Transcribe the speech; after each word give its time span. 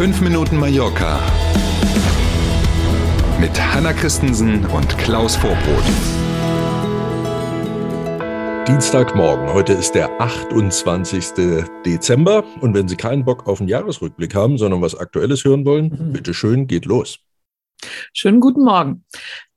5 0.00 0.22
Minuten 0.22 0.56
Mallorca 0.56 1.20
mit 3.38 3.50
Hanna 3.60 3.92
Christensen 3.92 4.64
und 4.64 4.96
Klaus 4.96 5.36
Vorbrot. 5.36 5.84
Dienstagmorgen. 8.66 9.52
Heute 9.52 9.74
ist 9.74 9.92
der 9.92 10.18
28. 10.18 11.66
Dezember. 11.84 12.44
Und 12.62 12.72
wenn 12.72 12.88
Sie 12.88 12.96
keinen 12.96 13.26
Bock 13.26 13.46
auf 13.46 13.60
einen 13.60 13.68
Jahresrückblick 13.68 14.34
haben, 14.34 14.56
sondern 14.56 14.80
was 14.80 14.94
Aktuelles 14.94 15.44
hören 15.44 15.66
wollen, 15.66 15.90
mhm. 15.90 16.12
bitteschön, 16.14 16.66
geht 16.66 16.86
los. 16.86 17.18
Schönen 18.14 18.40
guten 18.40 18.64
Morgen. 18.64 19.04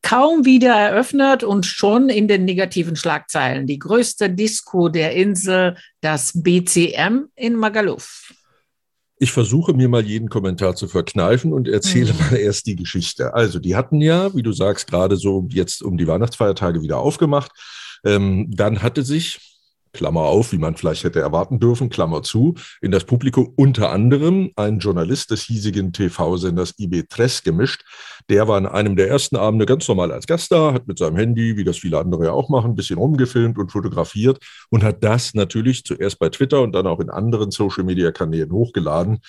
Kaum 0.01 0.43
wieder 0.43 0.75
eröffnet 0.75 1.45
und 1.45 1.65
schon 1.65 2.09
in 2.09 2.27
den 2.27 2.43
negativen 2.43 2.97
Schlagzeilen. 2.97 3.65
Die 3.65 3.79
größte 3.79 4.29
Disco 4.29 4.89
der 4.89 5.13
Insel, 5.13 5.77
das 6.01 6.33
BCM 6.35 7.29
in 7.33 7.55
Magaluf. 7.55 8.33
Ich 9.23 9.31
versuche 9.31 9.73
mir 9.73 9.87
mal 9.87 10.05
jeden 10.05 10.27
Kommentar 10.27 10.75
zu 10.75 10.89
verkneifen 10.89 11.53
und 11.53 11.69
erzähle 11.69 12.11
mhm. 12.11 12.19
mal 12.19 12.35
erst 12.35 12.67
die 12.67 12.75
Geschichte. 12.75 13.33
Also, 13.33 13.57
die 13.57 13.77
hatten 13.77 14.01
ja, 14.01 14.35
wie 14.35 14.43
du 14.43 14.51
sagst, 14.51 14.87
gerade 14.87 15.15
so 15.15 15.47
jetzt 15.49 15.81
um 15.81 15.97
die 15.97 16.07
Weihnachtsfeiertage 16.07 16.81
wieder 16.81 16.97
aufgemacht. 16.97 17.53
Ähm, 18.03 18.51
dann 18.53 18.81
hatte 18.81 19.01
sich 19.01 19.52
Klammer 19.93 20.21
auf, 20.21 20.51
wie 20.51 20.57
man 20.57 20.75
vielleicht 20.75 21.03
hätte 21.03 21.21
erwarten 21.21 21.59
dürfen, 21.59 21.89
Klammer 21.89 22.23
zu, 22.23 22.55
in 22.81 22.91
das 22.91 23.05
Publikum 23.05 23.53
unter 23.55 23.91
anderem 23.91 24.51
ein 24.55 24.79
Journalist 24.79 25.31
des 25.31 25.43
hiesigen 25.43 25.93
TV-Senders 25.93 26.77
IB3 26.79 27.43
gemischt. 27.43 27.85
Der 28.29 28.47
war 28.47 28.57
an 28.57 28.65
einem 28.65 28.95
der 28.95 29.07
ersten 29.07 29.35
Abende 29.35 29.65
ganz 29.65 29.87
normal 29.87 30.11
als 30.11 30.27
Gast 30.27 30.51
da, 30.51 30.73
hat 30.73 30.87
mit 30.87 30.97
seinem 30.97 31.15
Handy, 31.15 31.57
wie 31.57 31.63
das 31.63 31.77
viele 31.77 31.99
andere 31.99 32.25
ja 32.25 32.31
auch 32.31 32.49
machen, 32.49 32.71
ein 32.71 32.75
bisschen 32.75 32.97
rumgefilmt 32.97 33.57
und 33.57 33.71
fotografiert 33.71 34.39
und 34.69 34.83
hat 34.83 35.03
das 35.03 35.33
natürlich 35.33 35.85
zuerst 35.85 36.19
bei 36.19 36.29
Twitter 36.29 36.61
und 36.61 36.73
dann 36.73 36.87
auch 36.87 36.99
in 36.99 37.09
anderen 37.09 37.51
Social-Media-Kanälen 37.51 38.51
hochgeladen. 38.51 39.19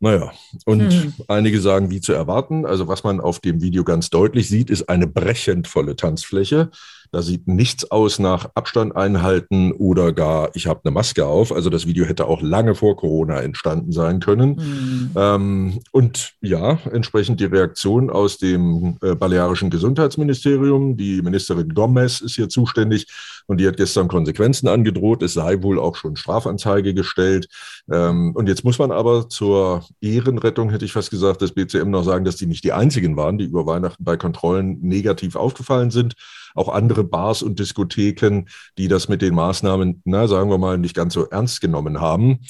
Naja, 0.00 0.30
und 0.64 0.92
hm. 0.92 1.12
einige 1.26 1.60
sagen, 1.60 1.90
wie 1.90 2.00
zu 2.00 2.12
erwarten. 2.12 2.64
Also 2.64 2.86
was 2.86 3.02
man 3.02 3.20
auf 3.20 3.40
dem 3.40 3.60
Video 3.60 3.82
ganz 3.82 4.10
deutlich 4.10 4.48
sieht, 4.48 4.70
ist 4.70 4.88
eine 4.88 5.08
brechend 5.08 5.66
volle 5.66 5.96
Tanzfläche. 5.96 6.70
Da 7.10 7.22
sieht 7.22 7.48
nichts 7.48 7.90
aus 7.90 8.18
nach 8.18 8.50
Abstand 8.54 8.94
einhalten 8.94 9.72
oder 9.72 10.12
gar, 10.12 10.54
ich 10.54 10.66
habe 10.66 10.80
eine 10.84 10.92
Maske 10.92 11.26
auf. 11.26 11.52
Also 11.52 11.70
das 11.70 11.86
Video 11.86 12.04
hätte 12.04 12.26
auch 12.26 12.42
lange 12.42 12.74
vor 12.74 12.96
Corona 12.96 13.40
entstanden 13.40 13.92
sein 13.92 14.20
können. 14.20 14.50
Mhm. 14.50 15.10
Ähm, 15.16 15.80
und 15.90 16.34
ja, 16.42 16.78
entsprechend 16.92 17.40
die 17.40 17.46
Reaktion 17.46 18.10
aus 18.10 18.36
dem 18.38 18.98
äh, 19.02 19.14
balearischen 19.14 19.70
Gesundheitsministerium. 19.70 20.96
Die 20.96 21.22
Ministerin 21.22 21.70
Gomez 21.70 22.20
ist 22.20 22.36
hier 22.36 22.48
zuständig 22.48 23.06
und 23.48 23.58
die 23.58 23.66
hat 23.66 23.76
gestern 23.76 24.06
Konsequenzen 24.06 24.68
angedroht. 24.68 25.22
Es 25.22 25.34
sei 25.34 25.62
wohl 25.62 25.80
auch 25.80 25.96
schon 25.96 26.14
Strafanzeige 26.14 26.94
gestellt. 26.94 27.48
Ähm, 27.90 28.32
und 28.36 28.48
jetzt 28.48 28.62
muss 28.62 28.78
man 28.78 28.92
aber 28.92 29.28
zur 29.28 29.84
Ehrenrettung, 30.00 30.70
hätte 30.70 30.84
ich 30.84 30.92
fast 30.92 31.10
gesagt, 31.10 31.40
des 31.40 31.52
BCM 31.52 31.90
noch 31.90 32.04
sagen, 32.04 32.24
dass 32.24 32.36
die 32.36 32.46
nicht 32.46 32.62
die 32.62 32.72
einzigen 32.72 33.16
waren, 33.16 33.38
die 33.38 33.46
über 33.46 33.66
Weihnachten 33.66 34.04
bei 34.04 34.16
Kontrollen 34.16 34.78
negativ 34.80 35.34
aufgefallen 35.34 35.90
sind 35.90 36.14
auch 36.54 36.68
andere 36.68 37.04
Bars 37.04 37.42
und 37.42 37.58
Diskotheken, 37.58 38.46
die 38.76 38.88
das 38.88 39.08
mit 39.08 39.22
den 39.22 39.34
Maßnahmen, 39.34 40.02
na, 40.04 40.26
sagen 40.26 40.50
wir 40.50 40.58
mal, 40.58 40.76
nicht 40.76 40.96
ganz 40.96 41.14
so 41.14 41.26
ernst 41.26 41.60
genommen 41.60 42.00
haben. 42.00 42.40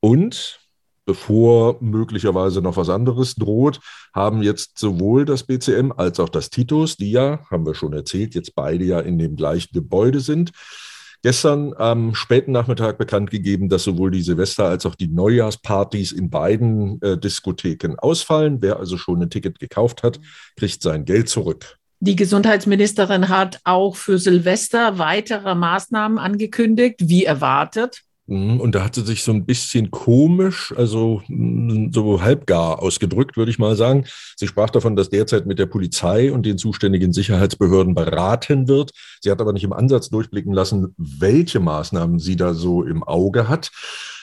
Und 0.00 0.60
bevor 1.08 1.78
möglicherweise 1.80 2.60
noch 2.60 2.76
was 2.76 2.90
anderes 2.90 3.34
droht, 3.34 3.80
haben 4.14 4.42
jetzt 4.42 4.78
sowohl 4.78 5.24
das 5.24 5.42
BCM 5.42 5.90
als 5.96 6.20
auch 6.20 6.28
das 6.28 6.50
Titus, 6.50 6.98
die 6.98 7.10
ja, 7.10 7.40
haben 7.50 7.64
wir 7.64 7.74
schon 7.74 7.94
erzählt, 7.94 8.34
jetzt 8.34 8.54
beide 8.54 8.84
ja 8.84 9.00
in 9.00 9.18
dem 9.18 9.34
gleichen 9.34 9.72
Gebäude 9.72 10.20
sind, 10.20 10.50
gestern 11.22 11.72
am 11.72 12.14
späten 12.14 12.52
Nachmittag 12.52 12.98
bekannt 12.98 13.30
gegeben, 13.30 13.70
dass 13.70 13.84
sowohl 13.84 14.10
die 14.10 14.20
Silvester- 14.20 14.68
als 14.68 14.84
auch 14.84 14.94
die 14.94 15.08
Neujahrspartys 15.08 16.12
in 16.12 16.28
beiden 16.28 17.00
äh, 17.00 17.16
Diskotheken 17.16 17.96
ausfallen. 17.96 18.58
Wer 18.60 18.78
also 18.78 18.98
schon 18.98 19.22
ein 19.22 19.30
Ticket 19.30 19.58
gekauft 19.58 20.02
hat, 20.02 20.20
kriegt 20.56 20.82
sein 20.82 21.06
Geld 21.06 21.30
zurück. 21.30 21.78
Die 22.00 22.16
Gesundheitsministerin 22.16 23.30
hat 23.30 23.60
auch 23.64 23.96
für 23.96 24.18
Silvester 24.18 24.98
weitere 24.98 25.54
Maßnahmen 25.54 26.18
angekündigt, 26.18 26.96
wie 27.00 27.24
erwartet. 27.24 28.02
Mhm, 28.28 28.60
und 28.60 28.74
da 28.74 28.84
hat 28.84 28.94
sie 28.94 29.06
sich 29.06 29.24
so 29.24 29.32
ein 29.32 29.46
bisschen 29.46 29.90
komisch, 29.90 30.74
also 30.76 31.22
mm, 31.28 31.92
so 31.92 32.20
halbgar 32.20 32.82
ausgedrückt, 32.82 33.38
würde 33.38 33.50
ich 33.50 33.58
mal 33.58 33.74
sagen. 33.74 34.04
Sie 34.36 34.46
sprach 34.46 34.68
davon, 34.68 34.96
dass 34.96 35.08
derzeit 35.08 35.46
mit 35.46 35.58
der 35.58 35.64
Polizei 35.64 36.30
und 36.30 36.44
den 36.44 36.58
zuständigen 36.58 37.14
Sicherheitsbehörden 37.14 37.94
beraten 37.94 38.68
wird. 38.68 38.90
Sie 39.22 39.30
hat 39.30 39.40
aber 39.40 39.54
nicht 39.54 39.64
im 39.64 39.72
Ansatz 39.72 40.10
durchblicken 40.10 40.52
lassen, 40.52 40.94
welche 40.98 41.58
Maßnahmen 41.58 42.18
sie 42.18 42.36
da 42.36 42.52
so 42.52 42.82
im 42.82 43.02
Auge 43.02 43.48
hat. 43.48 43.70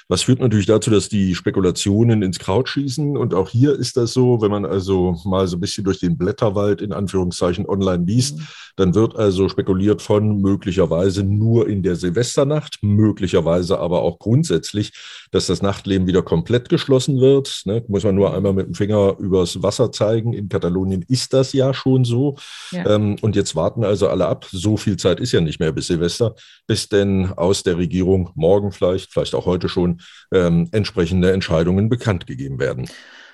Was 0.08 0.22
führt 0.22 0.40
natürlich 0.40 0.68
dazu, 0.68 0.92
dass 0.92 1.10
die 1.10 1.34
Spekulationen 1.34 2.22
ins 2.22 2.40
Kraut 2.40 2.70
schießen. 2.70 3.18
Und 3.18 3.34
auch 3.34 3.50
hier 3.50 3.74
ist 3.74 3.98
das 3.98 4.14
so, 4.14 4.42
wenn 4.42 4.52
man 4.52 4.66
also 4.66 5.20
mal 5.26 5.48
so 5.48 5.58
ein 5.58 5.60
bisschen 5.60 5.84
durch 5.84 6.00
den 6.00 6.18
Blätterwald 6.18 6.82
in 6.82 6.94
Anführungszeichen 6.94 7.68
online 7.68 8.06
liest, 8.06 8.38
mhm. 8.38 8.48
dann 8.76 8.96
wird 8.96 9.16
also 9.16 9.50
spekuliert 9.50 10.02
von 10.02 10.42
möglicherweise 10.42 11.24
nur 11.24 11.68
in 11.68 11.82
der 11.82 11.96
Silvesternacht, 11.96 12.80
möglicherweise 12.82 13.80
aber 13.80 14.04
auch 14.04 14.20
grundsätzlich, 14.20 14.94
dass 15.32 15.48
das 15.48 15.62
Nachtleben 15.62 16.08
wieder 16.08 16.22
komplett 16.22 16.70
geschlossen 16.70 17.20
wird. 17.20 17.62
Ne, 17.66 17.84
muss 17.88 18.04
man 18.04 18.16
nur 18.16 18.34
einmal 18.34 18.54
mit 18.54 18.68
dem 18.68 18.76
Finger 18.76 19.16
übers 19.20 19.64
Wasser 19.64 19.92
zeigen. 19.92 20.34
In 20.34 20.50
Katalonien 20.50 21.04
ist 21.08 21.34
das 21.34 21.54
ja 21.54 21.74
schon 21.74 22.06
so. 22.06 22.36
Ja. 22.72 22.96
Ähm, 22.96 23.16
und 23.22 23.36
jetzt 23.36 23.56
warten 23.56 23.84
also 23.84 24.08
alle 24.08 24.28
ab. 24.28 24.46
So 24.52 24.78
viel 24.78 24.98
Zeit 24.98 25.20
ist 25.20 25.32
ja 25.32 25.42
nicht 25.42 25.60
mehr 25.60 25.72
bis 25.72 25.88
Silvester, 25.88 26.36
bis 26.68 26.90
denn 26.90 27.32
aus 27.36 27.64
der 27.64 27.78
Regierung 27.78 28.30
morgen 28.36 28.72
vielleicht, 28.72 29.12
vielleicht 29.12 29.34
auch 29.34 29.46
heute 29.46 29.68
schon, 29.68 29.95
ähm, 30.34 30.68
entsprechende 30.72 31.32
Entscheidungen 31.32 31.90
bekannt 31.90 32.28
gegeben 32.28 32.60
werden. 32.60 32.90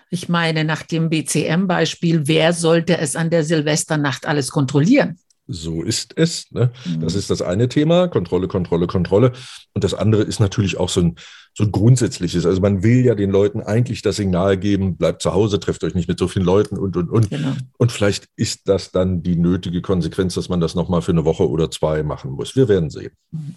Ich 0.09 0.27
meine, 0.27 0.65
nach 0.65 0.83
dem 0.83 1.09
BCM-Beispiel, 1.09 2.27
wer 2.27 2.51
sollte 2.51 2.97
es 2.97 3.15
an 3.15 3.29
der 3.29 3.45
Silvesternacht 3.45 4.25
alles 4.25 4.49
kontrollieren? 4.51 5.17
So 5.51 5.83
ist 5.83 6.13
es. 6.15 6.49
Ne? 6.51 6.71
Das 7.01 7.13
mhm. 7.13 7.19
ist 7.19 7.29
das 7.29 7.41
eine 7.41 7.67
Thema, 7.67 8.07
Kontrolle, 8.07 8.47
Kontrolle, 8.47 8.87
Kontrolle. 8.87 9.33
Und 9.73 9.83
das 9.83 9.93
andere 9.93 10.23
ist 10.23 10.39
natürlich 10.39 10.77
auch 10.77 10.89
so 10.89 11.01
ein, 11.01 11.15
so 11.53 11.65
ein 11.65 11.71
grundsätzliches. 11.71 12.45
Also 12.45 12.61
man 12.61 12.83
will 12.83 13.05
ja 13.05 13.15
den 13.15 13.29
Leuten 13.29 13.61
eigentlich 13.61 14.01
das 14.01 14.15
Signal 14.15 14.57
geben, 14.57 14.95
bleibt 14.95 15.21
zu 15.21 15.33
Hause, 15.33 15.59
trefft 15.59 15.83
euch 15.83 15.93
nicht 15.93 16.07
mit 16.07 16.17
so 16.17 16.29
vielen 16.29 16.45
Leuten 16.45 16.77
und, 16.77 16.95
und, 16.95 17.09
und. 17.09 17.29
Genau. 17.29 17.53
Und 17.77 17.91
vielleicht 17.91 18.27
ist 18.37 18.61
das 18.69 18.91
dann 18.91 19.23
die 19.23 19.35
nötige 19.35 19.81
Konsequenz, 19.81 20.35
dass 20.35 20.47
man 20.47 20.61
das 20.61 20.73
nochmal 20.73 21.01
für 21.01 21.11
eine 21.11 21.25
Woche 21.25 21.49
oder 21.49 21.69
zwei 21.69 22.03
machen 22.03 22.31
muss. 22.31 22.55
Wir 22.55 22.69
werden 22.69 22.89
sehen. 22.89 23.11
Mhm. 23.31 23.55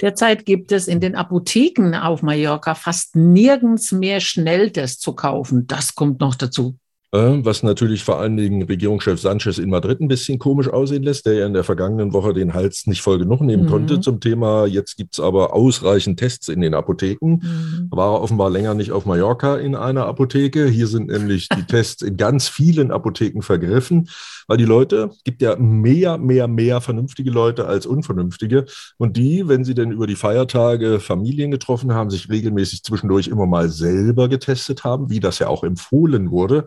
Derzeit 0.00 0.44
gibt 0.44 0.72
es 0.72 0.88
in 0.88 1.00
den 1.00 1.14
Apotheken 1.14 1.94
auf 1.94 2.22
Mallorca 2.22 2.74
fast 2.74 3.14
nirgends 3.14 3.92
mehr 3.92 4.20
Schnelltests 4.20 5.00
zu 5.00 5.12
kaufen. 5.12 5.68
Das 5.68 5.94
kommt 5.94 6.20
noch 6.20 6.34
dazu. 6.34 6.76
Äh, 7.12 7.44
was 7.44 7.64
natürlich 7.64 8.04
vor 8.04 8.20
allen 8.20 8.36
Dingen 8.36 8.62
Regierungschef 8.62 9.20
Sanchez 9.20 9.58
in 9.58 9.68
Madrid 9.68 10.00
ein 10.00 10.06
bisschen 10.06 10.38
komisch 10.38 10.68
aussehen 10.68 11.02
lässt, 11.02 11.26
der 11.26 11.34
ja 11.34 11.46
in 11.46 11.54
der 11.54 11.64
vergangenen 11.64 12.12
Woche 12.12 12.32
den 12.32 12.54
Hals 12.54 12.86
nicht 12.86 13.02
voll 13.02 13.18
genug 13.18 13.40
nehmen 13.40 13.64
mhm. 13.64 13.68
konnte 13.68 14.00
zum 14.00 14.20
Thema, 14.20 14.66
jetzt 14.66 14.96
gibt 14.96 15.14
es 15.14 15.20
aber 15.20 15.52
ausreichend 15.52 16.20
Tests 16.20 16.48
in 16.48 16.60
den 16.60 16.72
Apotheken. 16.72 17.40
Mhm. 17.42 17.88
War 17.90 18.14
er 18.14 18.22
offenbar 18.22 18.48
länger 18.48 18.74
nicht 18.74 18.92
auf 18.92 19.06
Mallorca 19.06 19.56
in 19.56 19.74
einer 19.74 20.06
Apotheke. 20.06 20.68
Hier 20.68 20.86
sind 20.86 21.08
nämlich 21.08 21.48
die 21.48 21.64
Tests 21.66 22.02
in 22.02 22.16
ganz 22.16 22.48
vielen 22.48 22.92
Apotheken 22.92 23.42
vergriffen, 23.42 24.08
weil 24.46 24.58
die 24.58 24.64
Leute, 24.64 25.10
gibt 25.24 25.42
ja 25.42 25.56
mehr, 25.56 26.16
mehr, 26.16 26.46
mehr 26.46 26.80
vernünftige 26.80 27.32
Leute 27.32 27.66
als 27.66 27.86
unvernünftige. 27.86 28.66
Und 28.98 29.16
die, 29.16 29.48
wenn 29.48 29.64
sie 29.64 29.74
denn 29.74 29.90
über 29.90 30.06
die 30.06 30.14
Feiertage 30.14 31.00
Familien 31.00 31.50
getroffen 31.50 31.92
haben, 31.92 32.10
sich 32.10 32.28
regelmäßig 32.28 32.84
zwischendurch 32.84 33.26
immer 33.26 33.46
mal 33.46 33.68
selber 33.68 34.28
getestet 34.28 34.84
haben, 34.84 35.10
wie 35.10 35.18
das 35.18 35.40
ja 35.40 35.48
auch 35.48 35.64
empfohlen 35.64 36.30
wurde 36.30 36.66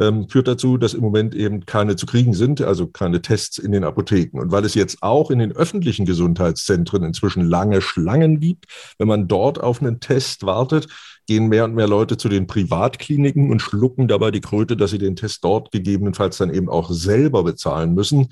ähm, 0.00 0.28
führt 0.28 0.48
dazu, 0.48 0.76
dass 0.76 0.94
im 0.94 1.00
Moment 1.00 1.34
eben 1.34 1.66
keine 1.66 1.96
zu 1.96 2.06
kriegen 2.06 2.34
sind, 2.34 2.60
also 2.60 2.86
keine 2.86 3.22
Tests 3.22 3.58
in 3.58 3.72
den 3.72 3.84
Apotheken. 3.84 4.40
Und 4.40 4.52
weil 4.52 4.64
es 4.64 4.74
jetzt 4.74 5.02
auch 5.02 5.30
in 5.30 5.38
den 5.38 5.52
öffentlichen 5.52 6.06
Gesundheitszentren 6.06 7.02
inzwischen 7.02 7.44
lange 7.44 7.80
Schlangen 7.80 8.40
gibt, 8.40 8.66
wenn 8.98 9.08
man 9.08 9.28
dort 9.28 9.60
auf 9.60 9.80
einen 9.80 10.00
Test 10.00 10.44
wartet, 10.44 10.88
gehen 11.26 11.48
mehr 11.48 11.64
und 11.64 11.74
mehr 11.74 11.88
Leute 11.88 12.16
zu 12.16 12.28
den 12.28 12.46
Privatkliniken 12.46 13.50
und 13.50 13.60
schlucken 13.60 14.08
dabei 14.08 14.30
die 14.30 14.40
Kröte, 14.40 14.76
dass 14.76 14.90
sie 14.90 14.98
den 14.98 15.16
Test 15.16 15.44
dort 15.44 15.72
gegebenenfalls 15.72 16.38
dann 16.38 16.52
eben 16.52 16.68
auch 16.68 16.90
selber 16.90 17.42
bezahlen 17.42 17.94
müssen. 17.94 18.28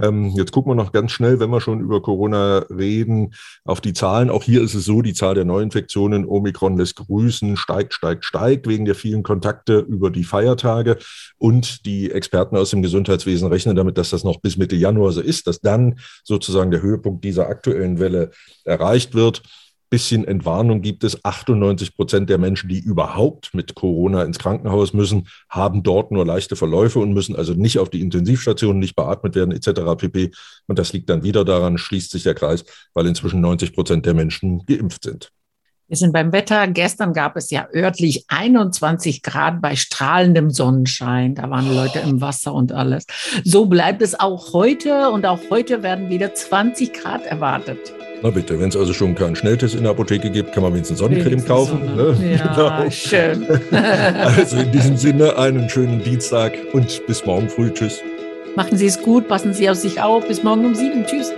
Ähm, 0.00 0.32
jetzt 0.36 0.52
gucken 0.52 0.70
wir 0.70 0.76
noch 0.76 0.92
ganz 0.92 1.12
schnell, 1.12 1.40
wenn 1.40 1.50
wir 1.50 1.60
schon 1.60 1.80
über 1.80 2.00
Corona 2.00 2.58
reden, 2.70 3.34
auf 3.64 3.80
die 3.80 3.92
Zahlen. 3.92 4.30
Auch 4.30 4.42
hier 4.42 4.62
ist 4.62 4.74
es 4.74 4.84
so, 4.84 5.02
die 5.02 5.14
Zahl 5.14 5.34
der 5.34 5.44
Neuinfektionen, 5.44 6.26
Omikron 6.26 6.76
lässt 6.76 6.96
grüßen, 6.96 7.56
steigt, 7.56 7.94
steigt, 7.94 8.24
steigt 8.24 8.66
wegen 8.68 8.84
der 8.84 8.94
vielen 8.94 9.22
Kontakte 9.22 9.78
über 9.78 10.10
die 10.10 10.24
Feiertage. 10.24 10.98
Und 11.36 11.84
die 11.86 12.10
Experten 12.10 12.56
aus 12.56 12.70
dem 12.70 12.82
Gesundheitswesen 12.82 13.48
rechnen 13.48 13.76
damit, 13.76 13.98
dass 13.98 14.10
das 14.10 14.24
noch 14.24 14.40
bis 14.40 14.56
Mitte 14.56 14.76
Januar 14.76 15.12
so 15.12 15.20
ist, 15.20 15.46
dass 15.46 15.60
dann 15.60 15.98
sozusagen 16.22 16.70
der 16.70 16.82
Höhepunkt 16.82 17.24
dieser 17.24 17.48
aktuellen 17.48 17.98
Welle 17.98 18.30
erreicht 18.64 19.14
wird 19.14 19.42
bisschen 19.90 20.26
Entwarnung 20.26 20.82
gibt 20.82 21.04
es. 21.04 21.24
98 21.24 21.96
Prozent 21.96 22.30
der 22.30 22.38
Menschen, 22.38 22.68
die 22.68 22.78
überhaupt 22.78 23.54
mit 23.54 23.74
Corona 23.74 24.24
ins 24.24 24.38
Krankenhaus 24.38 24.92
müssen, 24.92 25.28
haben 25.48 25.82
dort 25.82 26.10
nur 26.10 26.26
leichte 26.26 26.56
Verläufe 26.56 26.98
und 26.98 27.12
müssen 27.12 27.36
also 27.36 27.54
nicht 27.54 27.78
auf 27.78 27.90
die 27.90 28.00
Intensivstation, 28.00 28.78
nicht 28.78 28.96
beatmet 28.96 29.34
werden 29.34 29.52
etc. 29.52 29.96
pp. 29.96 30.30
Und 30.66 30.78
das 30.78 30.92
liegt 30.92 31.08
dann 31.10 31.22
wieder 31.22 31.44
daran, 31.44 31.78
schließt 31.78 32.10
sich 32.10 32.22
der 32.22 32.34
Kreis, 32.34 32.64
weil 32.94 33.06
inzwischen 33.06 33.40
90 33.40 33.74
Prozent 33.74 34.06
der 34.06 34.14
Menschen 34.14 34.64
geimpft 34.66 35.04
sind. 35.04 35.32
Wir 35.88 35.96
sind 35.96 36.12
beim 36.12 36.32
Wetter. 36.32 36.66
Gestern 36.68 37.14
gab 37.14 37.34
es 37.38 37.50
ja 37.50 37.66
örtlich 37.74 38.26
21 38.28 39.22
Grad 39.22 39.62
bei 39.62 39.74
strahlendem 39.74 40.50
Sonnenschein. 40.50 41.34
Da 41.34 41.48
waren 41.48 41.74
Leute 41.74 42.00
im 42.00 42.20
Wasser 42.20 42.52
und 42.52 42.72
alles. 42.72 43.06
So 43.42 43.64
bleibt 43.64 44.02
es 44.02 44.20
auch 44.20 44.52
heute 44.52 45.08
und 45.08 45.24
auch 45.24 45.38
heute 45.50 45.82
werden 45.82 46.10
wieder 46.10 46.34
20 46.34 46.92
Grad 46.92 47.24
erwartet. 47.24 47.78
Na 48.22 48.28
bitte, 48.28 48.60
wenn 48.60 48.68
es 48.68 48.76
also 48.76 48.92
schon 48.92 49.14
keinen 49.14 49.34
Schnelltest 49.34 49.76
in 49.76 49.84
der 49.84 49.92
Apotheke 49.92 50.28
gibt, 50.28 50.52
kann 50.52 50.62
man 50.62 50.74
wenigstens 50.74 50.98
Sonnencreme 50.98 51.42
kaufen. 51.46 51.80
Ne? 51.96 52.36
Ja, 52.36 52.80
genau. 52.82 52.90
schön. 52.90 53.46
also 53.72 54.58
in 54.58 54.70
diesem 54.70 54.98
Sinne 54.98 55.38
einen 55.38 55.70
schönen 55.70 56.04
Dienstag 56.04 56.52
und 56.74 57.06
bis 57.06 57.24
morgen 57.24 57.48
früh. 57.48 57.72
Tschüss. 57.72 58.00
Machen 58.56 58.76
Sie 58.76 58.86
es 58.86 59.00
gut, 59.00 59.26
passen 59.26 59.54
Sie 59.54 59.70
auf 59.70 59.76
sich 59.76 60.02
auf. 60.02 60.28
Bis 60.28 60.42
morgen 60.42 60.66
um 60.66 60.74
sieben. 60.74 61.06
Tschüss. 61.06 61.32